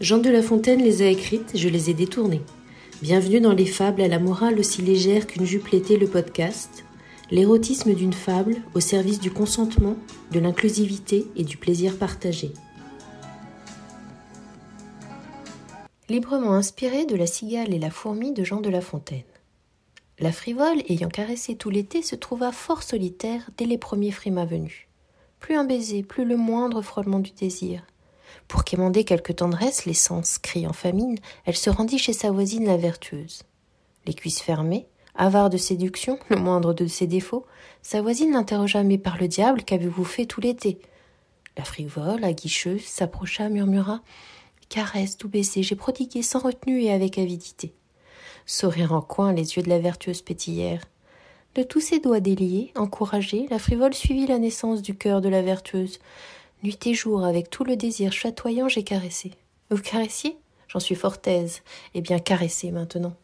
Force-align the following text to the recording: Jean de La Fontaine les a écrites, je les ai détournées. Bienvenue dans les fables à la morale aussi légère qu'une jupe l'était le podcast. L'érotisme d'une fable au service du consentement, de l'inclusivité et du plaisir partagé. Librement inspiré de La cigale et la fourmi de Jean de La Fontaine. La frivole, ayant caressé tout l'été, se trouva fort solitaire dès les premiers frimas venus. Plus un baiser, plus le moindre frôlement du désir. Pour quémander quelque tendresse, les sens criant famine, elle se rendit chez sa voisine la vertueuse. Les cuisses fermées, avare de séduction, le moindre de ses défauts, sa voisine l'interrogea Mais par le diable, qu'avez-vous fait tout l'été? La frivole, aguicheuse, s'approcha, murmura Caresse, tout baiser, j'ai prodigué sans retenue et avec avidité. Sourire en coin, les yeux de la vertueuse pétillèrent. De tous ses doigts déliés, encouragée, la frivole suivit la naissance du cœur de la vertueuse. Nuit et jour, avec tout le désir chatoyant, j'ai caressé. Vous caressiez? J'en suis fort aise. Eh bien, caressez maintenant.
Jean 0.00 0.18
de 0.18 0.30
La 0.30 0.42
Fontaine 0.42 0.80
les 0.80 1.02
a 1.02 1.08
écrites, 1.08 1.56
je 1.56 1.68
les 1.68 1.90
ai 1.90 1.94
détournées. 1.94 2.42
Bienvenue 3.02 3.40
dans 3.40 3.52
les 3.52 3.66
fables 3.66 4.00
à 4.00 4.06
la 4.06 4.20
morale 4.20 4.60
aussi 4.60 4.80
légère 4.80 5.26
qu'une 5.26 5.44
jupe 5.44 5.66
l'était 5.68 5.96
le 5.96 6.06
podcast. 6.06 6.84
L'érotisme 7.32 7.92
d'une 7.94 8.12
fable 8.12 8.58
au 8.74 8.80
service 8.80 9.18
du 9.18 9.32
consentement, 9.32 9.96
de 10.30 10.38
l'inclusivité 10.38 11.26
et 11.34 11.42
du 11.42 11.56
plaisir 11.56 11.98
partagé. 11.98 12.52
Librement 16.08 16.54
inspiré 16.54 17.04
de 17.04 17.16
La 17.16 17.26
cigale 17.26 17.74
et 17.74 17.80
la 17.80 17.90
fourmi 17.90 18.32
de 18.32 18.44
Jean 18.44 18.60
de 18.60 18.70
La 18.70 18.80
Fontaine. 18.80 19.24
La 20.20 20.30
frivole, 20.30 20.80
ayant 20.88 21.08
caressé 21.08 21.56
tout 21.56 21.70
l'été, 21.70 22.02
se 22.02 22.14
trouva 22.14 22.52
fort 22.52 22.84
solitaire 22.84 23.50
dès 23.56 23.64
les 23.64 23.78
premiers 23.78 24.12
frimas 24.12 24.46
venus. 24.46 24.86
Plus 25.40 25.56
un 25.56 25.64
baiser, 25.64 26.04
plus 26.04 26.24
le 26.24 26.36
moindre 26.36 26.82
frôlement 26.82 27.18
du 27.18 27.32
désir. 27.32 27.82
Pour 28.46 28.64
quémander 28.64 29.04
quelque 29.04 29.32
tendresse, 29.32 29.84
les 29.84 29.94
sens 29.94 30.38
criant 30.38 30.72
famine, 30.72 31.18
elle 31.44 31.56
se 31.56 31.70
rendit 31.70 31.98
chez 31.98 32.12
sa 32.12 32.30
voisine 32.30 32.66
la 32.66 32.76
vertueuse. 32.76 33.42
Les 34.06 34.14
cuisses 34.14 34.40
fermées, 34.40 34.86
avare 35.14 35.50
de 35.50 35.56
séduction, 35.56 36.18
le 36.28 36.36
moindre 36.36 36.72
de 36.72 36.86
ses 36.86 37.06
défauts, 37.06 37.46
sa 37.82 38.00
voisine 38.00 38.32
l'interrogea 38.32 38.82
Mais 38.82 38.98
par 38.98 39.18
le 39.18 39.28
diable, 39.28 39.64
qu'avez-vous 39.64 40.04
fait 40.04 40.26
tout 40.26 40.40
l'été? 40.40 40.78
La 41.56 41.64
frivole, 41.64 42.24
aguicheuse, 42.24 42.84
s'approcha, 42.84 43.48
murmura 43.48 44.00
Caresse, 44.68 45.16
tout 45.16 45.28
baiser, 45.28 45.62
j'ai 45.62 45.76
prodigué 45.76 46.22
sans 46.22 46.40
retenue 46.40 46.82
et 46.82 46.92
avec 46.92 47.18
avidité. 47.18 47.72
Sourire 48.44 48.92
en 48.92 49.00
coin, 49.00 49.32
les 49.32 49.56
yeux 49.56 49.62
de 49.62 49.68
la 49.68 49.78
vertueuse 49.78 50.22
pétillèrent. 50.22 50.84
De 51.54 51.62
tous 51.62 51.80
ses 51.80 52.00
doigts 52.00 52.20
déliés, 52.20 52.72
encouragée, 52.76 53.46
la 53.50 53.58
frivole 53.58 53.94
suivit 53.94 54.26
la 54.26 54.38
naissance 54.38 54.82
du 54.82 54.96
cœur 54.96 55.20
de 55.20 55.28
la 55.28 55.42
vertueuse. 55.42 55.98
Nuit 56.64 56.86
et 56.88 56.94
jour, 56.94 57.24
avec 57.24 57.50
tout 57.50 57.62
le 57.62 57.76
désir 57.76 58.12
chatoyant, 58.12 58.68
j'ai 58.68 58.82
caressé. 58.82 59.30
Vous 59.70 59.78
caressiez? 59.78 60.36
J'en 60.66 60.80
suis 60.80 60.96
fort 60.96 61.18
aise. 61.26 61.62
Eh 61.94 62.00
bien, 62.00 62.18
caressez 62.18 62.72
maintenant. 62.72 63.14